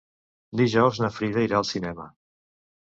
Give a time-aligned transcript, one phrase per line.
[0.61, 2.11] Dijous na Frida irà al cinema.